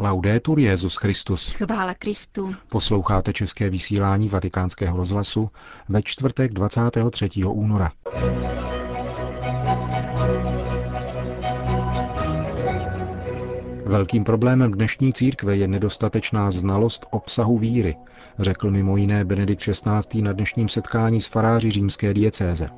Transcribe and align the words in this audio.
Laudetur 0.00 0.58
Jezus 0.58 0.96
Christus. 0.96 1.48
Chvála 1.48 1.94
Kristu. 1.94 2.52
Posloucháte 2.68 3.32
české 3.32 3.70
vysílání 3.70 4.28
Vatikánského 4.28 4.96
rozhlasu 4.96 5.50
ve 5.88 6.02
čtvrtek 6.02 6.52
23. 6.52 7.28
února. 7.44 7.92
Velkým 13.86 14.24
problémem 14.24 14.72
dnešní 14.72 15.12
církve 15.12 15.56
je 15.56 15.68
nedostatečná 15.68 16.50
znalost 16.50 17.06
obsahu 17.10 17.58
víry, 17.58 17.96
řekl 18.38 18.70
mimo 18.70 18.96
jiné 18.96 19.24
Benedikt 19.24 19.62
XVI. 19.62 20.22
na 20.22 20.32
dnešním 20.32 20.68
setkání 20.68 21.20
s 21.20 21.26
faráři 21.26 21.70
římské 21.70 22.14
diecéze. 22.14 22.68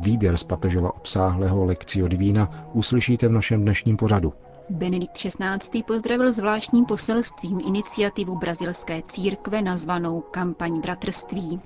Výběr 0.00 0.36
z 0.36 0.42
papežova 0.42 0.96
obsáhlého 0.96 1.64
lekcio 1.64 2.08
Divína 2.08 2.68
uslyšíte 2.72 3.28
v 3.28 3.32
našem 3.32 3.62
dnešním 3.62 3.96
pořadu. 3.96 4.32
Benedikt 4.70 5.16
XVI. 5.16 5.82
pozdravil 5.86 6.32
zvláštním 6.32 6.84
poselstvím 6.84 7.60
iniciativu 7.66 8.38
brazilské 8.38 9.02
církve 9.08 9.62
nazvanou 9.62 10.20
Kampaň 10.20 10.80
bratrství. 10.80 11.60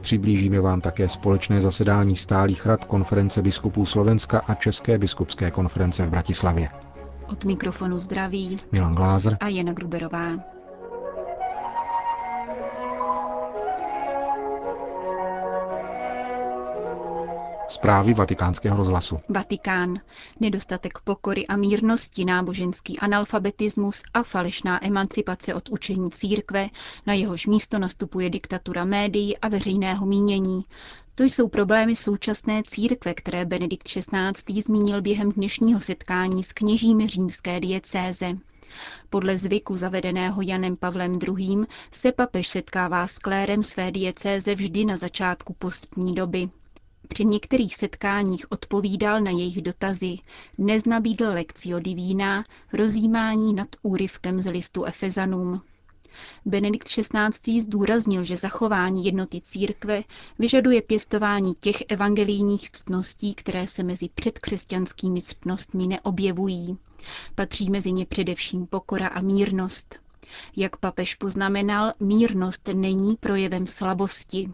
Přiblížíme 0.00 0.60
vám 0.60 0.80
také 0.80 1.08
společné 1.08 1.60
zasedání 1.60 2.16
stálých 2.16 2.66
rad 2.66 2.84
konference 2.84 3.42
biskupů 3.42 3.86
Slovenska 3.86 4.38
a 4.46 4.54
České 4.54 4.98
biskupské 4.98 5.50
konference 5.50 6.06
v 6.06 6.10
Bratislavě. 6.10 6.68
Od 7.28 7.44
mikrofonu 7.44 7.98
zdraví 7.98 8.56
Milan 8.72 8.94
Glázer 8.94 9.36
a 9.40 9.48
Jana 9.48 9.72
Gruberová. 9.72 10.55
Zprávy 17.68 18.14
vatikánského 18.14 18.76
rozhlasu. 18.76 19.18
Vatikán. 19.28 20.00
Nedostatek 20.40 20.98
pokory 21.04 21.46
a 21.46 21.56
mírnosti, 21.56 22.24
náboženský 22.24 22.98
analfabetismus 22.98 24.02
a 24.14 24.22
falešná 24.22 24.86
emancipace 24.86 25.54
od 25.54 25.68
učení 25.68 26.10
církve, 26.10 26.68
na 27.06 27.14
jehož 27.14 27.46
místo 27.46 27.78
nastupuje 27.78 28.30
diktatura 28.30 28.84
médií 28.84 29.38
a 29.38 29.48
veřejného 29.48 30.06
mínění. 30.06 30.64
To 31.14 31.22
jsou 31.24 31.48
problémy 31.48 31.96
současné 31.96 32.62
církve, 32.66 33.14
které 33.14 33.44
Benedikt 33.44 33.88
XVI. 33.88 34.62
zmínil 34.62 35.02
během 35.02 35.32
dnešního 35.32 35.80
setkání 35.80 36.42
s 36.42 36.52
kněžími 36.52 37.06
římské 37.08 37.60
diecéze. 37.60 38.36
Podle 39.10 39.38
zvyku 39.38 39.76
zavedeného 39.76 40.42
Janem 40.42 40.76
Pavlem 40.76 41.18
II. 41.28 41.66
se 41.92 42.12
papež 42.12 42.48
setkává 42.48 43.06
s 43.06 43.18
klérem 43.18 43.62
své 43.62 43.90
diecéze 43.90 44.54
vždy 44.54 44.84
na 44.84 44.96
začátku 44.96 45.54
postní 45.58 46.14
doby. 46.14 46.48
Při 47.08 47.24
některých 47.24 47.76
setkáních 47.76 48.52
odpovídal 48.52 49.20
na 49.20 49.30
jejich 49.30 49.62
dotazy, 49.62 50.18
dnes 50.58 50.84
nabídl 50.84 51.24
lekcio 51.24 51.80
divína, 51.80 52.44
rozjímání 52.72 53.54
nad 53.54 53.68
úryvkem 53.82 54.40
z 54.40 54.46
listu 54.50 54.84
Efezanům. 54.84 55.60
Benedikt 56.44 56.88
XVI. 56.88 57.60
zdůraznil, 57.60 58.24
že 58.24 58.36
zachování 58.36 59.04
jednoty 59.04 59.40
církve 59.40 60.02
vyžaduje 60.38 60.82
pěstování 60.82 61.54
těch 61.60 61.76
evangelijních 61.88 62.70
ctností, 62.70 63.34
které 63.34 63.66
se 63.66 63.82
mezi 63.82 64.08
předkřesťanskými 64.14 65.22
ctnostmi 65.22 65.86
neobjevují. 65.86 66.78
Patří 67.34 67.70
mezi 67.70 67.92
ně 67.92 68.06
především 68.06 68.66
pokora 68.66 69.08
a 69.08 69.20
mírnost. 69.20 69.94
Jak 70.56 70.76
papež 70.76 71.14
poznamenal, 71.14 71.92
mírnost 72.00 72.68
není 72.74 73.16
projevem 73.16 73.66
slabosti. 73.66 74.50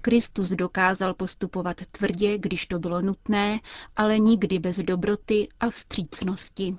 Kristus 0.00 0.50
dokázal 0.50 1.14
postupovat 1.14 1.76
tvrdě, 1.90 2.38
když 2.38 2.66
to 2.66 2.78
bylo 2.78 3.02
nutné, 3.02 3.60
ale 3.96 4.18
nikdy 4.18 4.58
bez 4.58 4.76
dobroty 4.78 5.48
a 5.60 5.70
vstřícnosti. 5.70 6.76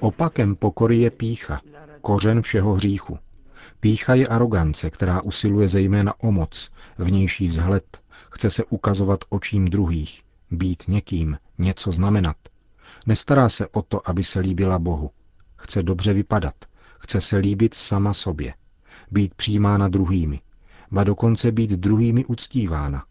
Opakem 0.00 0.56
pokory 0.56 0.98
je 0.98 1.10
pícha, 1.10 1.60
kořen 2.00 2.42
všeho 2.42 2.74
hříchu. 2.74 3.18
Pícha 3.80 4.14
je 4.14 4.26
arogance, 4.26 4.90
která 4.90 5.22
usiluje 5.22 5.68
zejména 5.68 6.14
o 6.20 6.32
moc, 6.32 6.70
vnější 6.98 7.48
vzhled, 7.48 7.84
chce 8.32 8.50
se 8.50 8.64
ukazovat 8.64 9.24
očím 9.28 9.64
druhých, 9.64 10.22
být 10.50 10.82
někým, 10.88 11.38
něco 11.58 11.92
znamenat. 11.92 12.36
Nestará 13.06 13.48
se 13.48 13.66
o 13.68 13.82
to, 13.82 14.08
aby 14.10 14.24
se 14.24 14.40
líbila 14.40 14.78
Bohu. 14.78 15.10
Chce 15.56 15.82
dobře 15.82 16.12
vypadat, 16.12 16.54
chce 16.98 17.20
se 17.20 17.36
líbit 17.36 17.74
sama 17.74 18.14
sobě 18.14 18.54
být 19.10 19.34
přijímána 19.34 19.88
druhými, 19.88 20.40
ba 20.90 21.04
dokonce 21.04 21.52
být 21.52 21.70
druhými 21.70 22.24
uctívána. 22.24 23.04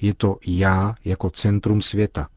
Je 0.00 0.14
to 0.14 0.38
já 0.46 0.94
jako 1.04 1.30
centrum 1.30 1.80
světa. 1.80 2.28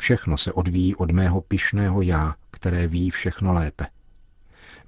Všechno 0.00 0.38
se 0.38 0.52
odvíjí 0.52 0.96
od 0.96 1.10
mého 1.10 1.40
pyšného 1.40 2.02
já, 2.02 2.34
které 2.50 2.86
ví 2.86 3.10
všechno 3.10 3.52
lépe. 3.52 3.86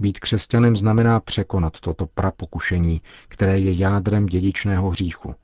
Být 0.00 0.19
křesťanem 0.20 0.76
znamená 0.76 1.20
překonat 1.20 1.81
toto 1.81 2.06
prapokušení, 2.06 3.00
které 3.28 3.59
je 3.59 3.72
jádrem 3.72 4.26
dědičného 4.26 4.91
hříchu. 4.91 5.34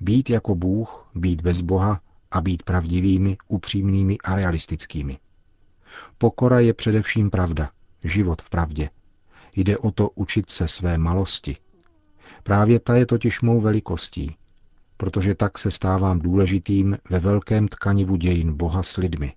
Být 0.00 0.30
jako 0.30 0.54
Bůh, 0.54 1.10
být 1.14 1.40
bez 1.40 1.60
Boha 1.60 2.00
a 2.30 2.40
být 2.40 2.62
pravdivými, 2.62 3.36
upřímnými 3.48 4.18
a 4.18 4.34
realistickými. 4.34 5.18
Pokora 6.18 6.60
je 6.60 6.74
především 6.74 7.30
pravda, 7.30 7.70
život 8.04 8.42
v 8.42 8.50
pravdě, 8.50 8.90
Jde 9.56 9.78
o 9.78 9.90
to 9.90 10.10
učit 10.10 10.50
se 10.50 10.68
své 10.68 10.98
malosti. 10.98 11.56
Právě 12.42 12.80
ta 12.80 12.96
je 12.96 13.06
totiž 13.06 13.40
mou 13.40 13.60
velikostí, 13.60 14.36
protože 14.96 15.34
tak 15.34 15.58
se 15.58 15.70
stávám 15.70 16.18
důležitým 16.18 16.98
ve 17.10 17.18
velkém 17.18 17.68
tkanivu 17.68 18.16
dějin 18.16 18.52
Boha 18.52 18.82
s 18.82 18.96
lidmi. 18.96 19.32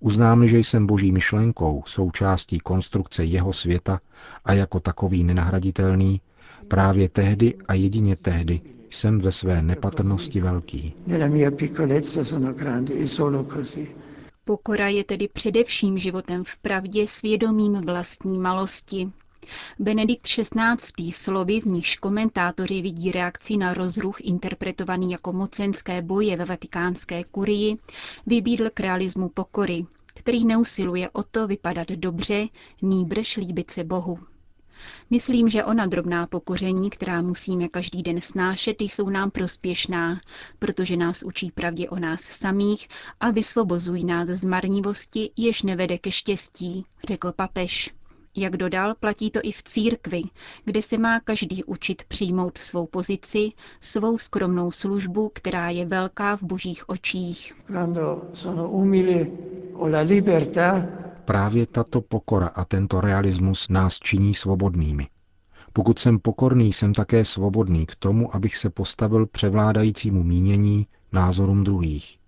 Uznám, 0.00 0.48
že 0.48 0.58
jsem 0.58 0.86
boží 0.86 1.12
myšlenkou, 1.12 1.82
součástí 1.86 2.58
konstrukce 2.58 3.24
jeho 3.24 3.52
světa 3.52 4.00
a 4.44 4.52
jako 4.52 4.80
takový 4.80 5.24
nenahraditelný, 5.24 6.20
právě 6.68 7.08
tehdy 7.08 7.54
a 7.68 7.74
jedině 7.74 8.16
tehdy 8.16 8.60
jsem 8.90 9.18
ve 9.18 9.32
své 9.32 9.62
nepatrnosti 9.62 10.40
velký. 10.40 10.94
Pokora 14.48 14.88
je 14.88 15.04
tedy 15.04 15.28
především 15.28 15.98
životem 15.98 16.44
v 16.44 16.56
pravdě 16.56 17.06
svědomím 17.08 17.72
vlastní 17.74 18.38
malosti. 18.38 19.10
Benedikt 19.78 20.26
XVI. 20.26 21.12
slovy, 21.12 21.60
v 21.60 21.64
nichž 21.66 21.96
komentátoři 21.96 22.82
vidí 22.82 23.12
reakci 23.12 23.56
na 23.56 23.74
rozruch 23.74 24.16
interpretovaný 24.20 25.10
jako 25.12 25.32
mocenské 25.32 26.02
boje 26.02 26.36
ve 26.36 26.44
vatikánské 26.44 27.24
kurii, 27.24 27.76
vybídl 28.26 28.70
k 28.74 28.80
realismu 28.80 29.28
pokory, 29.28 29.86
který 30.06 30.44
neusiluje 30.44 31.10
o 31.10 31.22
to 31.22 31.46
vypadat 31.46 31.88
dobře, 31.88 32.46
nýbrž 32.82 33.36
líbit 33.36 33.70
se 33.70 33.84
Bohu. 33.84 34.18
Myslím, 35.10 35.48
že 35.48 35.64
ona 35.64 35.86
drobná 35.86 36.26
pokoření, 36.26 36.90
která 36.90 37.22
musíme 37.22 37.68
každý 37.68 38.02
den 38.02 38.20
snášet, 38.20 38.80
jsou 38.80 39.08
nám 39.08 39.30
prospěšná, 39.30 40.20
protože 40.58 40.96
nás 40.96 41.22
učí 41.22 41.50
pravdě 41.50 41.88
o 41.88 41.98
nás 41.98 42.20
samých 42.20 42.88
a 43.20 43.30
vysvobozují 43.30 44.04
nás 44.04 44.28
z 44.28 44.44
marnivosti, 44.44 45.30
jež 45.36 45.62
nevede 45.62 45.98
ke 45.98 46.10
štěstí, 46.10 46.84
řekl 47.08 47.32
papež. 47.32 47.94
Jak 48.38 48.56
dodal, 48.56 48.94
platí 49.00 49.30
to 49.30 49.40
i 49.42 49.52
v 49.52 49.62
církvi, 49.62 50.22
kde 50.64 50.82
se 50.82 50.98
má 50.98 51.20
každý 51.20 51.64
učit 51.64 52.02
přijmout 52.04 52.58
svou 52.58 52.86
pozici, 52.86 53.52
svou 53.80 54.18
skromnou 54.18 54.70
službu, 54.70 55.30
která 55.34 55.70
je 55.70 55.86
velká 55.86 56.36
v 56.36 56.42
božích 56.42 56.88
očích. 56.88 57.54
Právě 61.26 61.66
tato 61.66 62.00
pokora 62.00 62.46
a 62.46 62.64
tento 62.64 63.00
realismus 63.00 63.68
nás 63.68 63.98
činí 63.98 64.34
svobodnými. 64.34 65.06
Pokud 65.72 65.98
jsem 65.98 66.18
pokorný, 66.18 66.72
jsem 66.72 66.94
také 66.94 67.24
svobodný 67.24 67.86
k 67.86 67.94
tomu, 67.94 68.34
abych 68.34 68.56
se 68.56 68.70
postavil 68.70 69.26
převládajícímu 69.26 70.22
mínění, 70.22 70.86
názorům 71.12 71.64
druhých. 71.64 72.18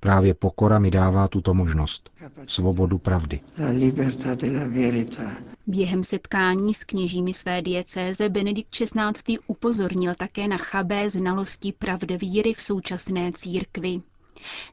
Právě 0.00 0.34
pokora 0.34 0.78
mi 0.78 0.90
dává 0.90 1.28
tuto 1.28 1.54
možnost. 1.54 2.10
Svobodu 2.46 2.98
pravdy. 2.98 3.40
Během 5.66 6.04
setkání 6.04 6.74
s 6.74 6.84
kněžími 6.84 7.34
své 7.34 7.62
diecéze 7.62 8.28
Benedikt 8.28 8.70
XVI. 8.70 9.38
upozornil 9.46 10.14
také 10.14 10.48
na 10.48 10.56
chabé 10.56 11.10
znalosti 11.10 11.72
pravdy 11.72 12.16
víry 12.16 12.54
v 12.54 12.62
současné 12.62 13.30
církvi. 13.32 14.00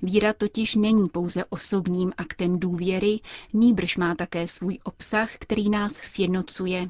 Víra 0.02 0.34
totiž 0.34 0.76
není 0.76 1.10
pouze 1.10 1.46
osobním 1.46 2.12
aktem 2.18 2.60
důvěry, 2.60 3.20
nýbrž 3.54 3.98
má 3.98 4.16
také 4.16 4.48
svůj 4.48 4.78
obsah, 4.84 5.30
který 5.40 5.70
nás 5.70 5.94
sjednocuje. 5.94 6.90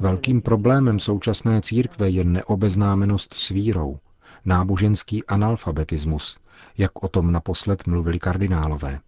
Velkým 0.00 0.42
problémem 0.42 0.98
současné 0.98 1.60
církve 1.60 2.10
je 2.10 2.24
neobeznámenost 2.24 3.34
s 3.34 3.48
vírou, 3.48 3.98
náboženský 4.44 5.24
analfabetismus, 5.24 6.38
jak 6.78 7.04
o 7.04 7.08
tom 7.08 7.32
naposled 7.32 7.86
mluvili 7.86 8.18
kardinálové. 8.18 9.00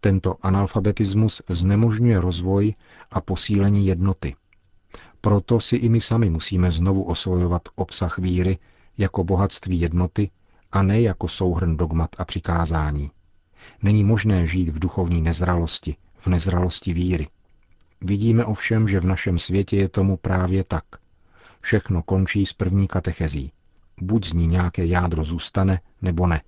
Tento 0.00 0.36
analfabetismus 0.42 1.42
znemožňuje 1.48 2.20
rozvoj 2.20 2.74
a 3.10 3.20
posílení 3.20 3.86
jednoty. 3.86 4.34
Proto 5.20 5.60
si 5.60 5.76
i 5.76 5.88
my 5.88 6.00
sami 6.00 6.30
musíme 6.30 6.70
znovu 6.70 7.02
osvojovat 7.02 7.62
obsah 7.74 8.18
víry 8.18 8.58
jako 8.98 9.24
bohatství 9.24 9.80
jednoty 9.80 10.30
a 10.72 10.82
ne 10.82 11.00
jako 11.00 11.28
souhrn 11.28 11.76
dogmat 11.76 12.10
a 12.18 12.24
přikázání. 12.24 13.10
Není 13.82 14.04
možné 14.04 14.46
žít 14.46 14.68
v 14.68 14.78
duchovní 14.78 15.22
nezralosti, 15.22 15.96
v 16.18 16.26
nezralosti 16.26 16.92
víry. 16.92 17.28
Vidíme 18.00 18.44
ovšem, 18.44 18.88
že 18.88 19.00
v 19.00 19.06
našem 19.06 19.38
světě 19.38 19.76
je 19.76 19.88
tomu 19.88 20.16
právě 20.16 20.64
tak. 20.64 20.84
Všechno 21.62 22.02
končí 22.02 22.46
s 22.46 22.52
první 22.52 22.88
katechezí. 22.88 23.52
Buď 24.00 24.26
z 24.26 24.32
ní 24.32 24.46
nějaké 24.46 24.86
jádro 24.86 25.24
zůstane, 25.24 25.80
nebo 26.02 26.26
ne. 26.26 26.42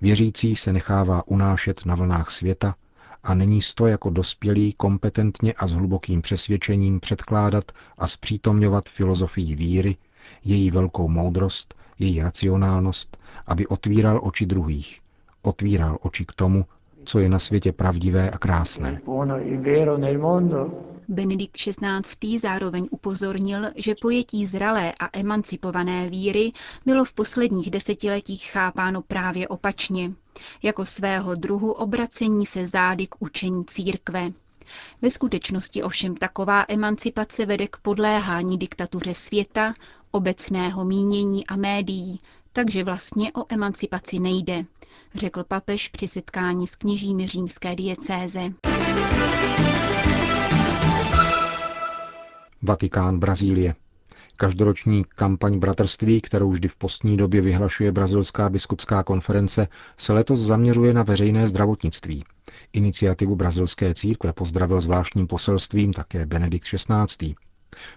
Věřící 0.00 0.56
se 0.56 0.72
nechává 0.72 1.28
unášet 1.28 1.86
na 1.86 1.94
vlnách 1.94 2.30
světa 2.30 2.74
a 3.22 3.34
není 3.34 3.60
to 3.74 3.86
jako 3.86 4.10
dospělý 4.10 4.72
kompetentně 4.72 5.52
a 5.52 5.66
s 5.66 5.72
hlubokým 5.72 6.22
přesvědčením 6.22 7.00
předkládat 7.00 7.72
a 7.98 8.06
zpřítomňovat 8.06 8.88
filozofii 8.88 9.54
víry, 9.54 9.96
její 10.44 10.70
velkou 10.70 11.08
moudrost, 11.08 11.74
její 11.98 12.22
racionálnost, 12.22 13.16
aby 13.46 13.66
otvíral 13.66 14.20
oči 14.22 14.46
druhých, 14.46 15.00
otvíral 15.42 15.98
oči 16.00 16.24
k 16.24 16.32
tomu, 16.32 16.64
co 17.04 17.18
je 17.18 17.28
na 17.28 17.38
světě 17.38 17.72
pravdivé 17.72 18.30
a 18.30 18.38
krásné. 18.38 19.00
Benedikt 21.08 21.56
XVI. 21.56 22.38
zároveň 22.38 22.88
upozornil, 22.90 23.62
že 23.76 23.94
pojetí 24.00 24.46
zralé 24.46 24.92
a 25.00 25.18
emancipované 25.18 26.10
víry 26.10 26.52
bylo 26.86 27.04
v 27.04 27.12
posledních 27.12 27.70
desetiletích 27.70 28.44
chápáno 28.44 29.02
právě 29.02 29.48
opačně, 29.48 30.12
jako 30.62 30.84
svého 30.84 31.34
druhu 31.34 31.72
obracení 31.72 32.46
se 32.46 32.66
zády 32.66 33.06
k 33.06 33.14
učení 33.18 33.64
církve. 33.64 34.32
Ve 35.02 35.10
skutečnosti 35.10 35.82
ovšem 35.82 36.16
taková 36.16 36.64
emancipace 36.68 37.46
vede 37.46 37.66
k 37.68 37.76
podléhání 37.76 38.58
diktatuře 38.58 39.14
světa, 39.14 39.74
obecného 40.16 40.84
mínění 40.84 41.46
a 41.46 41.56
médií, 41.56 42.18
takže 42.52 42.84
vlastně 42.84 43.32
o 43.32 43.44
emancipaci 43.48 44.18
nejde, 44.18 44.64
řekl 45.14 45.44
papež 45.44 45.88
při 45.88 46.08
setkání 46.08 46.66
s 46.66 46.76
kněžími 46.76 47.26
římské 47.26 47.76
diecéze. 47.76 48.52
Vatikán, 52.62 53.18
Brazílie. 53.18 53.74
Každoroční 54.36 55.04
kampaň 55.04 55.58
bratrství, 55.58 56.20
kterou 56.20 56.50
vždy 56.50 56.68
v 56.68 56.76
postní 56.76 57.16
době 57.16 57.40
vyhlašuje 57.40 57.92
Brazilská 57.92 58.48
biskupská 58.48 59.02
konference, 59.02 59.68
se 59.96 60.12
letos 60.12 60.40
zaměřuje 60.40 60.94
na 60.94 61.02
veřejné 61.02 61.46
zdravotnictví. 61.48 62.24
Iniciativu 62.72 63.36
brazilské 63.36 63.94
církve 63.94 64.32
pozdravil 64.32 64.80
zvláštním 64.80 65.26
poselstvím 65.26 65.92
také 65.92 66.26
Benedikt 66.26 66.66
XVI. 66.66 67.34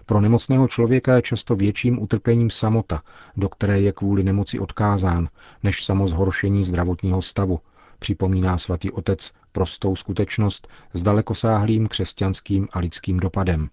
Pro 0.06 0.20
nemocného 0.20 0.68
člověka 0.68 1.16
je 1.16 1.22
často 1.22 1.56
větším 1.56 2.02
utrpením 2.02 2.50
samota, 2.50 3.02
do 3.36 3.48
které 3.48 3.80
je 3.80 3.92
kvůli 3.92 4.24
nemoci 4.24 4.58
odkázán, 4.58 5.28
než 5.62 5.84
samo 5.84 6.08
zhoršení 6.08 6.64
zdravotního 6.64 7.22
stavu, 7.22 7.60
připomíná 7.98 8.58
svatý 8.58 8.90
otec 8.90 9.32
prostou 9.52 9.96
skutečnost 9.96 10.68
s 10.94 11.02
dalekosáhlým 11.02 11.86
křesťanským 11.86 12.68
a 12.72 12.78
lidským 12.78 13.20
dopadem. 13.20 13.68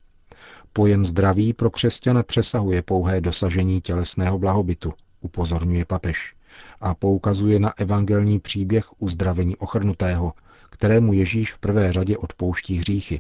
Pojem 0.74 1.06
zdraví 1.06 1.54
pro 1.54 1.70
křesťana 1.70 2.24
přesahuje 2.24 2.82
pouhé 2.82 3.22
dosažení 3.22 3.82
tělesného 3.82 4.40
blahobytu, 4.40 4.94
upozorňuje 5.22 5.86
papež, 5.86 6.36
a 6.82 6.94
poukazuje 6.94 7.60
na 7.60 7.74
evangelní 7.78 8.40
příběh 8.40 9.02
uzdravení 9.02 9.56
ochrnutého, 9.56 10.34
kterému 10.70 11.14
Ježíš 11.14 11.54
v 11.54 11.60
prvé 11.60 11.94
řadě 11.94 12.18
odpouští 12.18 12.78
hříchy. 12.78 13.20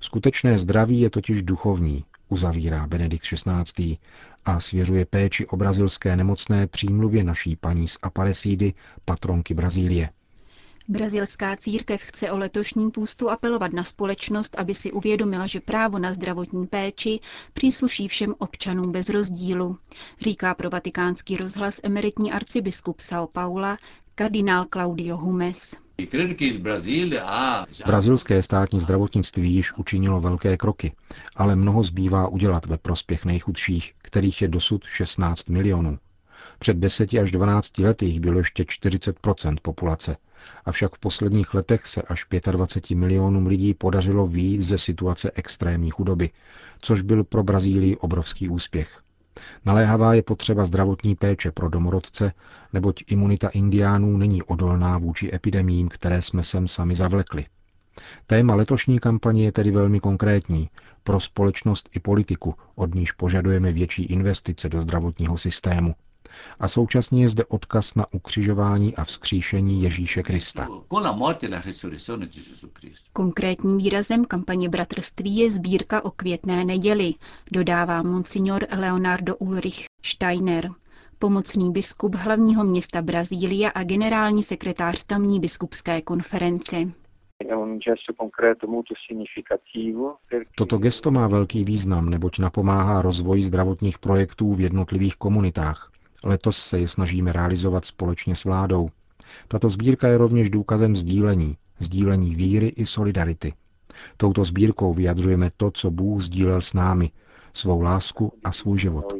Skutečné 0.00 0.58
zdraví 0.58 1.00
je 1.00 1.10
totiž 1.10 1.42
duchovní, 1.42 2.04
uzavírá 2.28 2.86
Benedikt 2.86 3.24
XVI. 3.24 3.98
a 4.44 4.60
svěřuje 4.60 5.04
péči 5.04 5.46
o 5.46 5.56
brazilské 5.56 6.16
nemocné 6.16 6.66
přímluvě 6.66 7.24
naší 7.24 7.56
paní 7.56 7.88
z 7.88 7.98
Aparecidy, 8.02 8.74
patronky 9.04 9.54
Brazílie. 9.54 10.10
Brazilská 10.88 11.56
církev 11.56 12.02
chce 12.02 12.30
o 12.30 12.38
letošním 12.38 12.90
půstu 12.90 13.30
apelovat 13.30 13.72
na 13.72 13.84
společnost, 13.84 14.58
aby 14.58 14.74
si 14.74 14.92
uvědomila, 14.92 15.46
že 15.46 15.60
právo 15.60 15.98
na 15.98 16.12
zdravotní 16.12 16.66
péči 16.66 17.20
přísluší 17.52 18.08
všem 18.08 18.34
občanům 18.38 18.92
bez 18.92 19.08
rozdílu, 19.08 19.78
říká 20.20 20.54
pro 20.54 20.70
vatikánský 20.70 21.36
rozhlas 21.36 21.80
emeritní 21.82 22.32
arcibiskup 22.32 22.98
São 22.98 23.26
Paula 23.32 23.78
kardinál 24.14 24.66
Claudio 24.72 25.16
Humes. 25.16 25.76
Brazilské 27.86 28.42
státní 28.42 28.80
zdravotnictví 28.80 29.54
již 29.54 29.72
učinilo 29.72 30.20
velké 30.20 30.56
kroky, 30.56 30.92
ale 31.36 31.56
mnoho 31.56 31.82
zbývá 31.82 32.28
udělat 32.28 32.66
ve 32.66 32.78
prospěch 32.78 33.24
nejchudších, 33.24 33.92
kterých 34.02 34.42
je 34.42 34.48
dosud 34.48 34.84
16 34.84 35.48
milionů. 35.48 35.98
Před 36.58 36.76
10 36.76 37.14
až 37.14 37.30
12 37.30 37.78
lety 37.78 38.06
jich 38.06 38.20
bylo 38.20 38.38
ještě 38.38 38.62
40% 38.62 39.56
populace, 39.62 40.16
avšak 40.64 40.94
v 40.94 40.98
posledních 40.98 41.54
letech 41.54 41.86
se 41.86 42.02
až 42.02 42.26
25 42.50 42.96
milionům 42.96 43.46
lidí 43.46 43.74
podařilo 43.74 44.26
výjít 44.26 44.62
ze 44.62 44.78
situace 44.78 45.30
extrémní 45.34 45.90
chudoby, 45.90 46.30
což 46.80 47.02
byl 47.02 47.24
pro 47.24 47.42
Brazílii 47.42 47.96
obrovský 47.96 48.48
úspěch. 48.48 49.02
Naléhavá 49.64 50.14
je 50.14 50.22
potřeba 50.22 50.64
zdravotní 50.64 51.14
péče 51.14 51.50
pro 51.50 51.68
domorodce, 51.68 52.32
neboť 52.72 53.04
imunita 53.06 53.48
indiánů 53.48 54.16
není 54.16 54.42
odolná 54.42 54.98
vůči 54.98 55.30
epidemím, 55.34 55.88
které 55.88 56.22
jsme 56.22 56.42
sem 56.42 56.68
sami 56.68 56.94
zavlekli. 56.94 57.46
Téma 58.26 58.54
letošní 58.54 58.98
kampaně 58.98 59.44
je 59.44 59.52
tedy 59.52 59.70
velmi 59.70 60.00
konkrétní 60.00 60.70
pro 61.04 61.20
společnost 61.20 61.88
i 61.94 62.00
politiku, 62.00 62.54
od 62.74 62.94
níž 62.94 63.12
požadujeme 63.12 63.72
větší 63.72 64.02
investice 64.04 64.68
do 64.68 64.80
zdravotního 64.80 65.38
systému. 65.38 65.94
A 66.60 66.68
současně 66.68 67.22
je 67.22 67.28
zde 67.28 67.44
odkaz 67.44 67.94
na 67.94 68.06
ukřižování 68.12 68.96
a 68.96 69.04
vzkříšení 69.04 69.82
Ježíše 69.82 70.22
Krista. 70.22 70.68
Konkrétním 73.12 73.78
výrazem 73.78 74.24
kampaně 74.24 74.68
bratrství 74.68 75.36
je 75.36 75.50
sbírka 75.50 76.04
o 76.04 76.10
květné 76.10 76.64
neděli, 76.64 77.14
dodává 77.52 78.02
monsignor 78.02 78.66
Leonardo 78.78 79.36
Ulrich 79.36 79.84
Steiner, 80.02 80.70
pomocný 81.18 81.72
biskup 81.72 82.14
hlavního 82.14 82.64
města 82.64 83.02
Brazília 83.02 83.70
a 83.70 83.82
generální 83.82 84.42
sekretář 84.42 85.04
tamní 85.04 85.40
biskupské 85.40 86.02
konference. 86.02 86.76
Toto 90.54 90.78
gesto 90.78 91.10
má 91.10 91.28
velký 91.28 91.64
význam, 91.64 92.10
neboť 92.10 92.38
napomáhá 92.38 93.02
rozvoji 93.02 93.42
zdravotních 93.42 93.98
projektů 93.98 94.54
v 94.54 94.60
jednotlivých 94.60 95.16
komunitách. 95.16 95.90
Letos 96.24 96.56
se 96.56 96.78
je 96.78 96.88
snažíme 96.88 97.32
realizovat 97.32 97.84
společně 97.84 98.36
s 98.36 98.44
vládou. 98.44 98.88
Tato 99.48 99.70
sbírka 99.70 100.08
je 100.08 100.18
rovněž 100.18 100.50
důkazem 100.50 100.96
sdílení, 100.96 101.56
sdílení 101.78 102.34
víry 102.34 102.68
i 102.68 102.86
solidarity. 102.86 103.52
Touto 104.16 104.44
sbírkou 104.44 104.94
vyjadřujeme 104.94 105.50
to, 105.56 105.70
co 105.70 105.90
Bůh 105.90 106.22
sdílel 106.22 106.60
s 106.60 106.74
námi, 106.74 107.10
svou 107.54 107.80
lásku 107.80 108.32
a 108.44 108.52
svůj 108.52 108.78
život. 108.78 109.14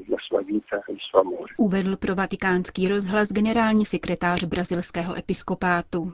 Uvedl 1.56 1.96
pro 1.96 2.14
vatikánský 2.14 2.88
rozhlas 2.88 3.28
generální 3.28 3.84
sekretář 3.84 4.44
brazilského 4.44 5.18
episkopátu. 5.18 6.12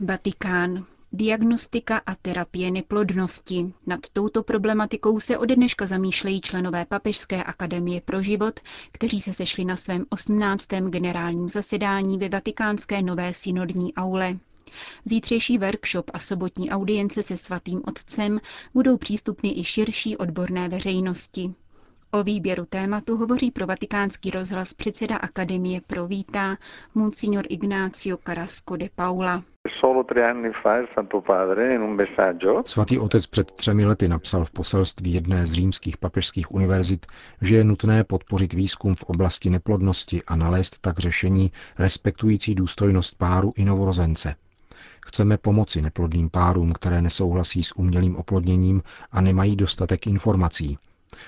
Vatikán. 0.00 0.84
Diagnostika 1.12 1.98
a 2.06 2.14
terapie 2.14 2.70
neplodnosti. 2.70 3.72
Nad 3.86 4.00
touto 4.12 4.42
problematikou 4.42 5.20
se 5.20 5.38
ode 5.38 5.56
dneška 5.56 5.86
zamýšlejí 5.86 6.40
členové 6.40 6.84
Papežské 6.84 7.44
akademie 7.44 8.00
pro 8.00 8.22
život, 8.22 8.60
kteří 8.92 9.20
se 9.20 9.32
sešli 9.32 9.64
na 9.64 9.76
svém 9.76 10.04
18. 10.08 10.66
generálním 10.90 11.48
zasedání 11.48 12.18
ve 12.18 12.28
vatikánské 12.28 13.02
nové 13.02 13.34
synodní 13.34 13.94
aule. 13.94 14.38
Zítřejší 15.04 15.58
workshop 15.58 16.10
a 16.14 16.18
sobotní 16.18 16.70
audience 16.70 17.22
se 17.22 17.36
svatým 17.36 17.82
otcem 17.86 18.40
budou 18.74 18.96
přístupny 18.96 19.58
i 19.58 19.64
širší 19.64 20.16
odborné 20.16 20.68
veřejnosti. 20.68 21.54
O 22.10 22.22
výběru 22.22 22.64
tématu 22.64 23.16
hovoří 23.16 23.50
pro 23.50 23.66
vatikánský 23.66 24.30
rozhlas 24.30 24.74
předseda 24.74 25.16
Akademie 25.16 25.80
pro 25.80 26.06
vítá 26.06 26.56
Monsignor 26.94 27.44
Ignacio 27.48 28.18
Carrasco 28.26 28.76
de 28.76 28.88
Paula. 28.94 29.44
Svatý 32.64 32.98
otec 32.98 33.26
před 33.26 33.50
třemi 33.50 33.84
lety 33.84 34.08
napsal 34.08 34.44
v 34.44 34.50
poselství 34.50 35.14
jedné 35.14 35.46
z 35.46 35.52
římských 35.52 35.96
papežských 35.96 36.54
univerzit, 36.54 37.06
že 37.42 37.56
je 37.56 37.64
nutné 37.64 38.04
podpořit 38.04 38.52
výzkum 38.52 38.94
v 38.94 39.02
oblasti 39.04 39.50
neplodnosti 39.50 40.22
a 40.26 40.36
nalézt 40.36 40.78
tak 40.80 40.98
řešení 40.98 41.52
respektující 41.78 42.54
důstojnost 42.54 43.18
páru 43.18 43.52
i 43.56 43.64
novorozence. 43.64 44.34
Chceme 45.06 45.38
pomoci 45.38 45.82
neplodným 45.82 46.30
párům, 46.30 46.72
které 46.72 47.02
nesouhlasí 47.02 47.62
s 47.62 47.76
umělým 47.76 48.16
oplodněním 48.16 48.82
a 49.12 49.20
nemají 49.20 49.56
dostatek 49.56 50.06
informací. 50.06 50.78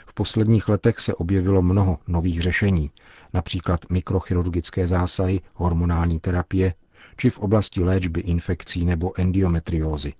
V 0.06 0.14
posledních 0.14 0.68
letech 0.68 1.00
se 1.00 1.14
objevilo 1.14 1.62
mnoho 1.62 1.98
nových 2.08 2.42
řešení, 2.42 2.90
například 3.34 3.80
mikrochirurgické 3.90 4.86
zásahy, 4.86 5.40
hormonální 5.54 6.20
terapie, 6.20 6.74
či 7.20 7.30
v 7.30 7.38
oblasti 7.38 7.80
léčby 7.84 8.20
infekcí 8.20 8.84
nebo 8.84 9.12
endometriózy. 9.20 10.12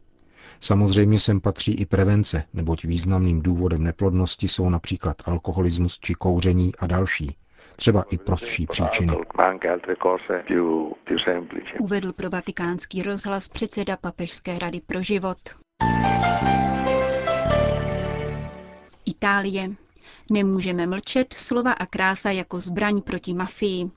Samozřejmě 0.61 1.19
sem 1.19 1.41
patří 1.41 1.73
i 1.75 1.87
prevence, 1.87 2.45
neboť 2.55 2.85
významným 2.85 3.43
důvodem 3.43 3.83
neplodnosti 3.83 4.49
jsou 4.49 4.71
například 4.71 5.17
alkoholismus 5.25 5.99
či 5.99 6.15
kouření 6.15 6.73
a 6.79 6.87
další. 6.87 7.37
třeba 7.77 8.03
i 8.03 8.19
prostší 8.19 8.67
příčiny. 8.67 9.13
Uvedl 11.81 12.13
pro 12.13 12.31
vatikánský 12.31 13.03
rozhlas 13.03 13.49
předseda 13.49 13.97
Papežské 13.97 14.59
rady 14.59 14.81
pro 14.87 15.03
život. 15.03 15.39
Itálie. 19.07 19.71
Nemůžeme 20.31 20.87
mlčet, 20.87 21.33
slova 21.33 21.73
a 21.73 21.87
krása 21.87 22.31
jako 22.31 22.61
zbraň 22.61 23.01
proti 23.01 23.35
mafii. 23.35 23.91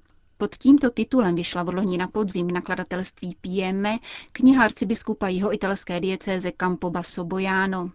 Pod 0.44 0.58
tímto 0.58 0.90
titulem 0.90 1.36
vyšla 1.36 1.64
v 1.64 1.70
loni 1.70 1.98
na 1.98 2.08
podzim 2.08 2.48
nakladatelství 2.48 3.36
Piemme 3.42 4.00
kniha 4.32 4.64
arcibiskupa 4.64 5.28
jeho 5.28 5.54
italské 5.56 6.00
diecéze 6.00 6.52
Campo 6.52 6.90
Basso 6.90 7.24
Bojano. 7.24 7.92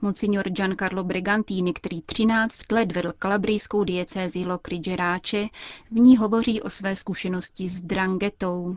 Monsignor 0.00 0.48
Giancarlo 0.48 1.04
Brigantini, 1.04 1.72
který 1.72 2.02
13 2.02 2.72
let 2.72 2.92
vedl 2.92 3.12
kalabrijskou 3.18 3.84
diecézi 3.84 4.44
Locri 4.44 4.78
Gerace, 4.78 5.48
v 5.90 5.94
ní 5.94 6.16
hovoří 6.16 6.62
o 6.62 6.70
své 6.70 6.96
zkušenosti 6.96 7.68
s 7.68 7.80
drangetou. 7.80 8.76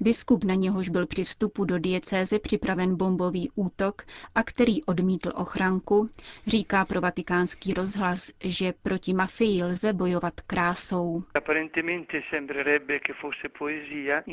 Biskup, 0.00 0.44
na 0.44 0.54
něhož 0.54 0.88
byl 0.88 1.06
při 1.06 1.24
vstupu 1.24 1.64
do 1.64 1.78
diecéze 1.78 2.38
připraven 2.38 2.96
bombový 2.96 3.50
útok 3.54 4.02
a 4.34 4.42
který 4.42 4.84
odmítl 4.84 5.32
ochranku, 5.34 6.08
říká 6.46 6.84
pro 6.84 7.00
vatikánský 7.00 7.74
rozhlas, 7.74 8.30
že 8.44 8.74
proti 8.82 9.14
mafii 9.14 9.64
lze 9.64 9.92
bojovat 9.92 10.40
krásou. 10.40 11.22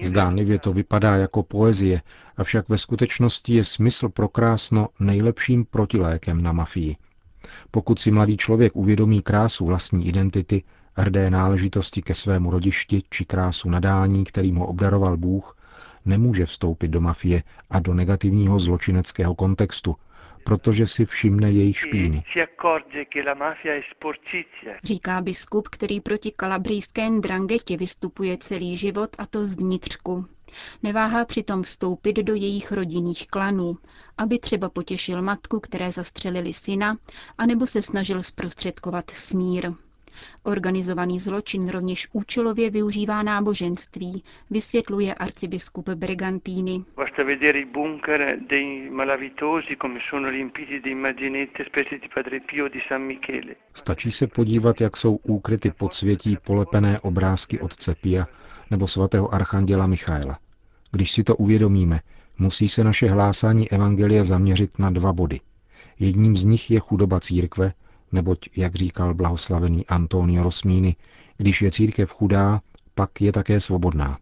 Zdánlivě 0.02 0.60
to 0.60 0.74
vypadá 0.74 1.16
jako 1.16 1.44
poezie, 1.44 2.02
avšak 2.38 2.70
ve 2.70 2.78
skutečnosti 2.78 3.54
je 3.54 3.66
smysl 3.66 4.10
pro 4.10 4.28
krásno 4.28 4.88
nejlepším 5.00 5.66
protilékem 5.66 6.42
na 6.42 6.54
mafii. 6.54 6.96
Pokud 7.72 8.00
si 8.00 8.12
mladý 8.12 8.38
člověk 8.38 8.76
uvědomí 8.76 9.22
krásu 9.22 9.66
vlastní 9.66 10.08
identity, 10.08 10.64
hrdé 10.94 11.30
náležitosti 11.30 12.02
ke 12.02 12.14
svému 12.14 12.52
rodišti 12.52 13.04
či 13.10 13.26
krásu 13.26 13.70
nadání, 13.70 14.24
kterým 14.24 14.56
ho 14.56 14.68
obdaroval 14.68 15.18
Bůh, 15.18 15.58
nemůže 16.06 16.46
vstoupit 16.46 16.88
do 16.88 17.02
mafie 17.02 17.44
a 17.70 17.80
do 17.80 17.94
negativního 17.94 18.60
zločineckého 18.60 19.36
kontextu, 19.36 19.96
protože 20.44 20.88
si 20.88 21.06
všimne 21.06 21.52
jejich 21.52 21.78
špíny. 21.78 22.24
Říká 24.84 25.22
biskup, 25.22 25.68
který 25.68 26.00
proti 26.02 26.32
kalabrijské 26.32 27.10
drangetě 27.20 27.78
vystupuje 27.78 28.38
celý 28.38 28.76
život 28.76 29.10
a 29.18 29.26
to 29.26 29.48
zvnitřku. 29.48 30.26
Neváhá 30.84 31.26
přitom 31.26 31.64
vstoupit 31.64 32.14
do 32.14 32.34
jejich 32.36 32.72
rodinných 32.72 33.28
klanů, 33.28 33.78
aby 34.18 34.40
třeba 34.40 34.70
potěšil 34.70 35.22
matku, 35.22 35.60
které 35.60 35.92
zastřelili 35.92 36.54
syna, 36.54 36.98
anebo 37.38 37.68
se 37.68 37.82
snažil 37.82 38.24
zprostředkovat 38.24 39.10
smír. 39.10 39.72
Organizovaný 40.44 41.20
zločin 41.20 41.70
rovněž 41.70 42.08
účelově 42.14 42.70
využívá 42.70 43.24
náboženství, 43.24 44.24
vysvětluje 44.50 45.14
arcibiskup 45.14 45.90
Brigantini. 45.90 46.86
Stačí 53.74 54.12
se 54.12 54.28
podívat, 54.28 54.82
jak 54.82 54.98
jsou 54.98 55.16
úkryty 55.16 55.72
podsvětí 55.72 56.38
polepené 56.46 57.00
obrázky 57.00 57.60
otce 57.60 57.96
Pia 57.96 58.28
nebo 58.72 58.88
svatého 58.88 59.34
archanděla 59.34 59.88
Michaela. 59.88 60.40
Když 60.92 61.12
si 61.12 61.24
to 61.24 61.36
uvědomíme, 61.36 62.00
musí 62.38 62.68
se 62.68 62.84
naše 62.84 63.10
hlásání 63.10 63.72
evangelia 63.72 64.24
zaměřit 64.24 64.80
na 64.80 64.90
dva 64.90 65.14
body. 65.14 65.40
Jedním 66.00 66.38
z 66.38 66.44
nich 66.44 66.72
je 66.72 66.80
chudoba 66.80 67.20
církve, 67.20 67.74
neboť, 68.12 68.50
jak 68.56 68.76
říkal 68.76 69.14
blahoslavený 69.14 69.88
Antonio 69.88 70.44
Rosmini, 70.44 70.96
když 71.38 71.62
je 71.62 71.72
církev 71.72 72.14
chudá, 72.14 72.62
pak 72.96 73.22
je 73.22 73.32
také 73.32 73.60
svobodná. 73.60 74.18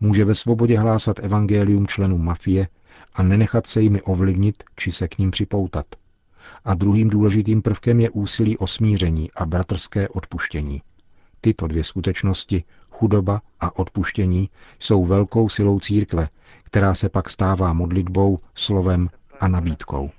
Může 0.00 0.24
ve 0.24 0.34
svobodě 0.34 0.78
hlásat 0.78 1.18
evangelium 1.18 1.86
členům 1.86 2.24
mafie 2.24 2.68
a 3.14 3.22
nenechat 3.22 3.66
se 3.66 3.82
jimi 3.82 4.02
ovlivnit 4.02 4.64
či 4.76 4.92
se 4.92 5.08
k 5.08 5.18
ním 5.18 5.30
připoutat. 5.30 5.86
A 6.64 6.74
druhým 6.74 7.10
důležitým 7.10 7.62
prvkem 7.62 8.00
je 8.00 8.10
úsilí 8.10 8.58
o 8.58 8.66
smíření 8.66 9.30
a 9.32 9.46
bratrské 9.46 10.08
odpuštění. 10.08 10.82
Tyto 11.40 11.66
dvě 11.66 11.84
skutečnosti, 11.84 12.64
chudoba 12.90 13.42
a 13.60 13.78
odpuštění, 13.78 14.50
jsou 14.78 15.04
velkou 15.04 15.48
silou 15.48 15.80
církve, 15.80 16.28
která 16.62 16.94
se 16.94 17.08
pak 17.08 17.30
stává 17.30 17.72
modlitbou, 17.72 18.38
slovem 18.54 19.08
a 19.40 19.48
nabídkou. 19.48 20.10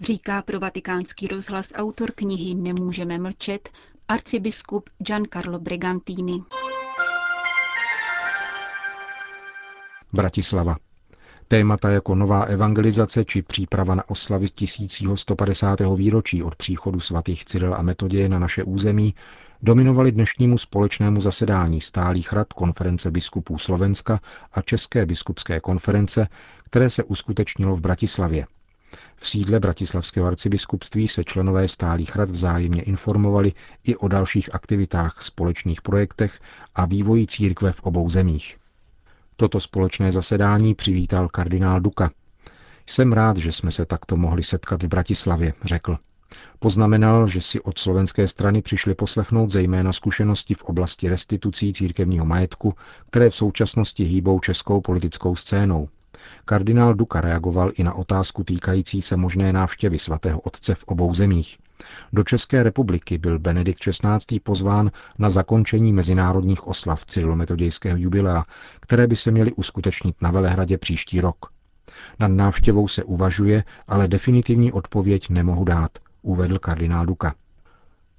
Říká 0.00 0.42
pro 0.42 0.60
vatikánský 0.60 1.26
rozhlas 1.26 1.72
autor 1.76 2.10
knihy 2.14 2.54
Nemůžeme 2.54 3.18
mlčet, 3.18 3.68
arcibiskup 4.08 4.90
Giancarlo 4.98 5.58
Brigantini. 5.58 6.42
Bratislava. 10.12 10.76
Témata 11.50 11.90
jako 11.90 12.14
nová 12.14 12.42
evangelizace 12.42 13.24
či 13.24 13.42
příprava 13.42 13.94
na 13.94 14.08
oslavy 14.08 14.48
tisícího 14.48 15.16
150. 15.16 15.80
výročí 15.96 16.42
od 16.42 16.56
příchodu 16.56 17.00
svatých 17.00 17.44
Cyril 17.44 17.74
a 17.74 17.82
Metoděje 17.82 18.28
na 18.28 18.38
naše 18.38 18.64
území 18.64 19.14
dominovaly 19.62 20.12
dnešnímu 20.12 20.58
společnému 20.58 21.20
zasedání 21.20 21.80
stálých 21.80 22.32
rad 22.32 22.52
konference 22.52 23.10
biskupů 23.10 23.58
Slovenska 23.58 24.20
a 24.52 24.62
České 24.62 25.06
biskupské 25.06 25.60
konference, 25.60 26.28
které 26.64 26.90
se 26.90 27.04
uskutečnilo 27.04 27.76
v 27.76 27.80
Bratislavě. 27.80 28.46
V 29.16 29.28
sídle 29.28 29.60
Bratislavského 29.60 30.26
arcibiskupství 30.26 31.08
se 31.08 31.24
členové 31.24 31.68
stálých 31.68 32.16
rad 32.16 32.30
vzájemně 32.30 32.82
informovali 32.82 33.52
i 33.84 33.96
o 33.96 34.08
dalších 34.08 34.54
aktivitách, 34.54 35.22
společných 35.22 35.82
projektech 35.82 36.40
a 36.74 36.86
vývoji 36.86 37.26
církve 37.26 37.72
v 37.72 37.82
obou 37.82 38.10
zemích. 38.10 38.56
Toto 39.40 39.60
společné 39.60 40.12
zasedání 40.12 40.74
přivítal 40.74 41.28
kardinál 41.28 41.80
Duka. 41.80 42.10
Jsem 42.86 43.12
rád, 43.12 43.36
že 43.36 43.52
jsme 43.52 43.70
se 43.70 43.86
takto 43.86 44.16
mohli 44.16 44.42
setkat 44.44 44.82
v 44.82 44.88
Bratislavě, 44.88 45.52
řekl. 45.64 45.98
Poznamenal, 46.58 47.28
že 47.28 47.40
si 47.40 47.60
od 47.60 47.78
slovenské 47.78 48.28
strany 48.28 48.62
přišli 48.62 48.94
poslechnout 48.94 49.50
zejména 49.50 49.92
zkušenosti 49.92 50.54
v 50.54 50.62
oblasti 50.62 51.08
restitucí 51.08 51.72
církevního 51.72 52.24
majetku, 52.24 52.74
které 53.10 53.30
v 53.30 53.34
současnosti 53.34 54.04
hýbou 54.04 54.40
českou 54.40 54.80
politickou 54.80 55.36
scénou. 55.36 55.88
Kardinál 56.44 56.94
Duka 56.94 57.20
reagoval 57.20 57.72
i 57.74 57.84
na 57.84 57.94
otázku 57.94 58.44
týkající 58.44 59.02
se 59.02 59.16
možné 59.16 59.52
návštěvy 59.52 59.98
svatého 59.98 60.40
otce 60.40 60.74
v 60.74 60.84
obou 60.84 61.14
zemích. 61.14 61.58
Do 62.12 62.22
České 62.22 62.62
republiky 62.62 63.18
byl 63.18 63.38
Benedikt 63.38 63.78
XVI. 63.80 64.40
pozván 64.42 64.90
na 65.18 65.30
zakončení 65.30 65.92
mezinárodních 65.92 66.66
oslav 66.66 67.06
cyrilometodějského 67.06 67.98
jubilea, 67.98 68.44
které 68.80 69.06
by 69.06 69.16
se 69.16 69.30
měly 69.30 69.52
uskutečnit 69.52 70.16
na 70.22 70.30
Velehradě 70.30 70.78
příští 70.78 71.20
rok. 71.20 71.46
Nad 72.18 72.28
návštěvou 72.28 72.88
se 72.88 73.04
uvažuje, 73.04 73.64
ale 73.88 74.08
definitivní 74.08 74.72
odpověď 74.72 75.30
nemohu 75.30 75.64
dát, 75.64 75.90
uvedl 76.22 76.58
kardinál 76.58 77.06
Duka. 77.06 77.34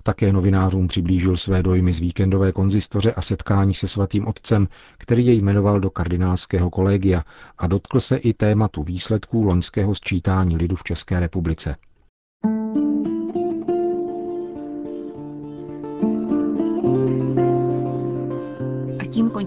Také 0.04 0.34
novinářům 0.34 0.88
přiblížil 0.88 1.38
své 1.38 1.64
dojmy 1.64 1.94
z 1.94 2.00
víkendové 2.00 2.52
konzistoře 2.52 3.14
a 3.14 3.22
setkání 3.22 3.74
se 3.74 3.88
svatým 3.88 4.28
otcem, 4.28 4.68
který 4.98 5.26
jej 5.26 5.42
jmenoval 5.42 5.80
do 5.80 5.90
kardinálského 5.90 6.70
kolegia 6.70 7.24
a 7.58 7.68
dotkl 7.68 8.00
se 8.00 8.18
i 8.18 8.34
tématu 8.34 8.84
výsledků 8.84 9.44
loňského 9.44 9.96
sčítání 9.96 10.58
lidu 10.58 10.76
v 10.76 10.84
České 10.84 11.20
republice. 11.20 11.76